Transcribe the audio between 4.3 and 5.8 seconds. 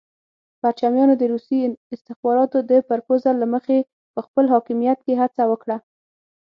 حاکمیت کې هڅه وکړه.